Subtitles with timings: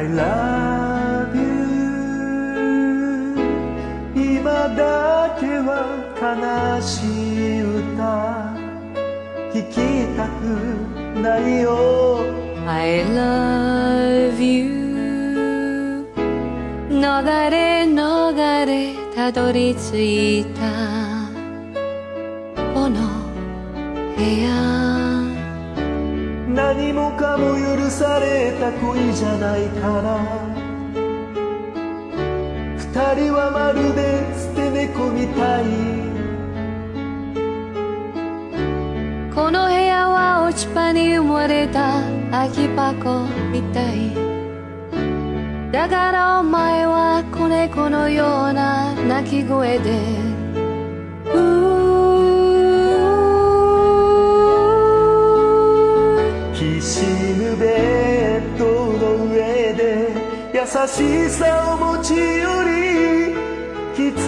[0.00, 1.44] I love you.
[4.14, 5.70] 今だけは
[6.16, 8.00] 悲しい歌。
[9.52, 9.76] 聞き
[10.16, 10.40] たく
[11.20, 12.24] ないよ。
[12.66, 16.06] I love you.
[16.88, 20.60] 逃れ逃れたどり着いた。
[22.72, 22.96] この
[24.16, 24.79] 部屋。
[26.72, 30.22] 何もかも許された恋じゃないから
[32.78, 35.64] 二人はまるで捨て猫みたい。
[39.34, 44.14] この部屋は落ち葉に埋もれた空き箱みたい。
[45.72, 50.39] だからお前は子猫のような鳴き声で
[60.60, 62.20] 優しさを持ち寄
[62.64, 63.34] り
[63.96, 64.26] きつ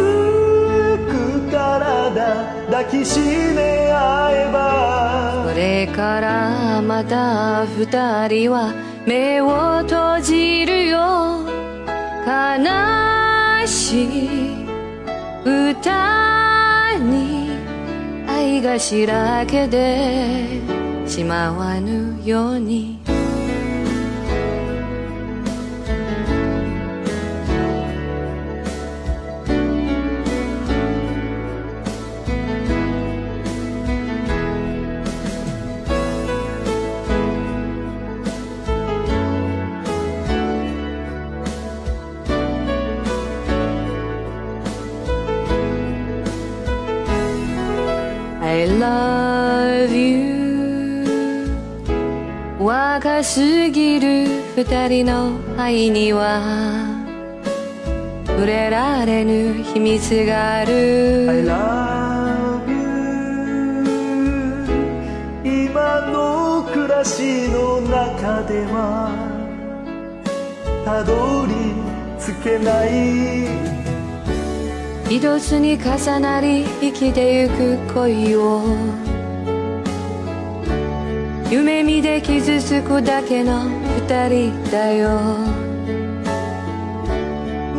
[1.06, 5.44] く体抱きしめ合えば。
[5.50, 8.72] それからまた二人は
[9.06, 11.44] 目を閉じるよ。
[12.26, 14.64] 悲しい
[15.44, 17.50] 歌に
[18.26, 20.62] 愛がしらけて
[21.06, 23.02] しまわぬように。
[48.62, 51.48] I love you.
[52.60, 56.40] 若すぎる二人の愛には
[58.24, 61.28] 触れられぬ秘密がある。
[61.28, 62.78] I love you.
[65.44, 69.10] 今の暮らしの中では
[70.84, 71.74] たどり
[72.20, 73.91] 着けない。
[75.14, 78.62] 一つに重なり生きてゆく恋を。
[81.50, 83.68] 夢見で傷つくだけの
[84.08, 85.20] 二人だよ。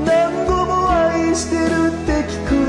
[0.06, 2.63] 何度も愛してるって聞く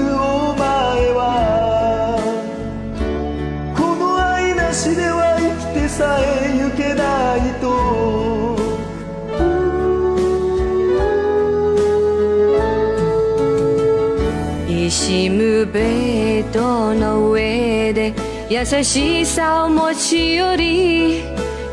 [14.94, 18.15] しむベッドの上で
[18.49, 21.22] 優しさを持ち寄り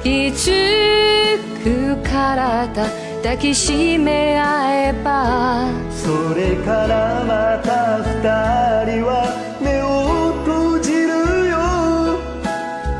[0.01, 0.49] きつ
[1.63, 2.83] く体
[3.21, 9.29] 抱きしめ合えばそれからまた二人は
[9.61, 11.09] 目を閉じる
[11.51, 12.17] よ。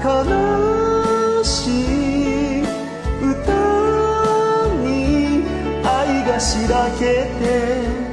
[0.03, 1.71] 悲し
[2.59, 3.57] い歌
[4.83, 5.43] に
[5.83, 8.10] 愛がしらけて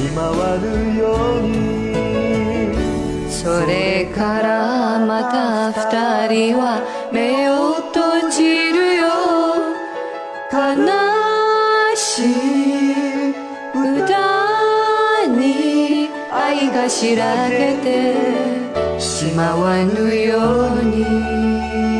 [0.00, 1.92] しまわぬように
[3.30, 6.80] それからまた二人は
[7.12, 9.08] 目を閉じるよ。
[10.50, 10.56] 悲
[11.96, 13.30] しい
[13.74, 21.99] 歌に愛がしらけてしまわぬように。